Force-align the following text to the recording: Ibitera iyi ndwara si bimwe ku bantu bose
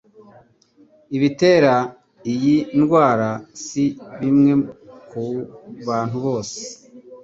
Ibitera 1.15 1.75
iyi 2.33 2.55
ndwara 2.79 3.29
si 3.63 3.85
bimwe 4.19 4.51
ku 5.09 5.23
bantu 5.87 6.17
bose 6.25 6.59